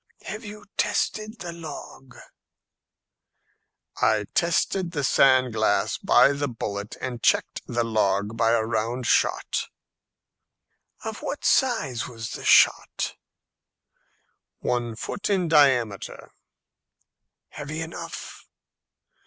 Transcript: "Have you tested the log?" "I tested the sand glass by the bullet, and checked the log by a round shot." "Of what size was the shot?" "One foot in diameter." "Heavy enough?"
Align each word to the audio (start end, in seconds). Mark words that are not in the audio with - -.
"Have 0.23 0.43
you 0.43 0.65
tested 0.77 1.41
the 1.41 1.53
log?" 1.53 2.15
"I 4.01 4.25
tested 4.33 4.93
the 4.93 5.03
sand 5.03 5.53
glass 5.53 5.99
by 5.99 6.31
the 6.33 6.47
bullet, 6.47 6.95
and 6.99 7.21
checked 7.21 7.61
the 7.67 7.83
log 7.83 8.35
by 8.35 8.49
a 8.49 8.63
round 8.65 9.05
shot." 9.05 9.67
"Of 11.03 11.21
what 11.21 11.45
size 11.45 12.07
was 12.07 12.31
the 12.31 12.43
shot?" 12.45 13.13
"One 14.57 14.95
foot 14.95 15.29
in 15.29 15.47
diameter." 15.47 16.31
"Heavy 17.49 17.81
enough?" 17.81 18.47